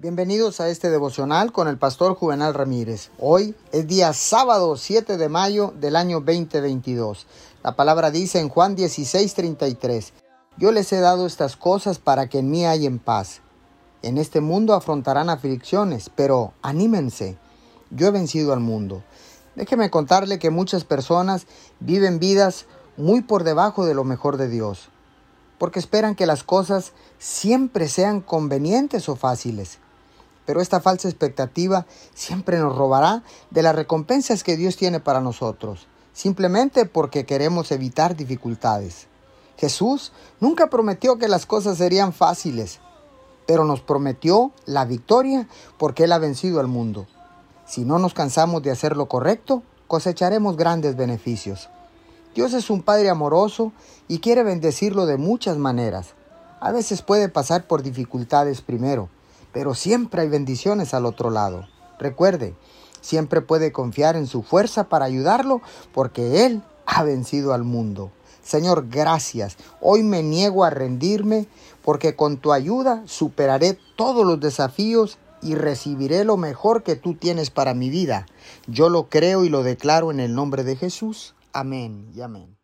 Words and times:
Bienvenidos 0.00 0.60
a 0.60 0.68
este 0.68 0.90
devocional 0.90 1.50
con 1.50 1.66
el 1.66 1.76
pastor 1.76 2.14
Juvenal 2.14 2.54
Ramírez. 2.54 3.10
Hoy 3.18 3.56
es 3.72 3.88
día 3.88 4.12
sábado 4.12 4.76
7 4.76 5.16
de 5.16 5.28
mayo 5.28 5.74
del 5.80 5.96
año 5.96 6.20
2022. 6.20 7.26
La 7.64 7.74
palabra 7.74 8.12
dice 8.12 8.38
en 8.38 8.48
Juan 8.48 8.76
16:33, 8.76 10.12
Yo 10.56 10.70
les 10.70 10.92
he 10.92 11.00
dado 11.00 11.26
estas 11.26 11.56
cosas 11.56 11.98
para 11.98 12.28
que 12.28 12.38
en 12.38 12.48
mí 12.48 12.64
hayan 12.64 13.00
paz. 13.00 13.40
En 14.02 14.18
este 14.18 14.40
mundo 14.40 14.74
afrontarán 14.74 15.30
aflicciones, 15.30 16.12
pero 16.14 16.52
anímense, 16.62 17.36
yo 17.90 18.06
he 18.06 18.12
vencido 18.12 18.52
al 18.52 18.60
mundo. 18.60 19.02
Déjeme 19.56 19.90
contarle 19.90 20.38
que 20.38 20.50
muchas 20.50 20.84
personas 20.84 21.48
viven 21.80 22.20
vidas 22.20 22.66
muy 22.96 23.22
por 23.22 23.42
debajo 23.42 23.84
de 23.84 23.94
lo 23.94 24.04
mejor 24.04 24.36
de 24.36 24.48
Dios, 24.48 24.90
porque 25.58 25.80
esperan 25.80 26.14
que 26.14 26.26
las 26.26 26.44
cosas 26.44 26.92
siempre 27.18 27.88
sean 27.88 28.20
convenientes 28.20 29.08
o 29.08 29.16
fáciles 29.16 29.80
pero 30.48 30.62
esta 30.62 30.80
falsa 30.80 31.08
expectativa 31.08 31.84
siempre 32.14 32.58
nos 32.58 32.74
robará 32.74 33.22
de 33.50 33.60
las 33.60 33.76
recompensas 33.76 34.42
que 34.42 34.56
Dios 34.56 34.78
tiene 34.78 34.98
para 34.98 35.20
nosotros, 35.20 35.88
simplemente 36.14 36.86
porque 36.86 37.26
queremos 37.26 37.70
evitar 37.70 38.16
dificultades. 38.16 39.08
Jesús 39.58 40.10
nunca 40.40 40.70
prometió 40.70 41.18
que 41.18 41.28
las 41.28 41.44
cosas 41.44 41.76
serían 41.76 42.14
fáciles, 42.14 42.80
pero 43.46 43.66
nos 43.66 43.82
prometió 43.82 44.50
la 44.64 44.86
victoria 44.86 45.46
porque 45.76 46.04
Él 46.04 46.12
ha 46.12 46.18
vencido 46.18 46.60
al 46.60 46.66
mundo. 46.66 47.06
Si 47.66 47.84
no 47.84 47.98
nos 47.98 48.14
cansamos 48.14 48.62
de 48.62 48.70
hacer 48.70 48.96
lo 48.96 49.04
correcto, 49.04 49.62
cosecharemos 49.86 50.56
grandes 50.56 50.96
beneficios. 50.96 51.68
Dios 52.34 52.54
es 52.54 52.70
un 52.70 52.80
Padre 52.80 53.10
amoroso 53.10 53.70
y 54.08 54.20
quiere 54.20 54.44
bendecirlo 54.44 55.04
de 55.04 55.18
muchas 55.18 55.58
maneras. 55.58 56.14
A 56.58 56.72
veces 56.72 57.02
puede 57.02 57.28
pasar 57.28 57.66
por 57.66 57.82
dificultades 57.82 58.62
primero, 58.62 59.10
pero 59.52 59.74
siempre 59.74 60.22
hay 60.22 60.28
bendiciones 60.28 60.94
al 60.94 61.06
otro 61.06 61.30
lado. 61.30 61.66
Recuerde, 61.98 62.54
siempre 63.00 63.40
puede 63.40 63.72
confiar 63.72 64.16
en 64.16 64.26
su 64.26 64.42
fuerza 64.42 64.88
para 64.88 65.04
ayudarlo 65.04 65.60
porque 65.92 66.46
Él 66.46 66.62
ha 66.86 67.02
vencido 67.02 67.52
al 67.52 67.64
mundo. 67.64 68.10
Señor, 68.42 68.88
gracias. 68.88 69.56
Hoy 69.80 70.02
me 70.02 70.22
niego 70.22 70.64
a 70.64 70.70
rendirme 70.70 71.46
porque 71.84 72.16
con 72.16 72.38
tu 72.38 72.52
ayuda 72.52 73.02
superaré 73.06 73.78
todos 73.96 74.26
los 74.26 74.40
desafíos 74.40 75.18
y 75.42 75.54
recibiré 75.54 76.24
lo 76.24 76.36
mejor 76.36 76.82
que 76.82 76.96
tú 76.96 77.14
tienes 77.14 77.50
para 77.50 77.74
mi 77.74 77.90
vida. 77.90 78.26
Yo 78.66 78.88
lo 78.88 79.08
creo 79.08 79.44
y 79.44 79.48
lo 79.48 79.62
declaro 79.62 80.10
en 80.10 80.20
el 80.20 80.34
nombre 80.34 80.64
de 80.64 80.76
Jesús. 80.76 81.34
Amén 81.52 82.10
y 82.14 82.20
amén. 82.20 82.57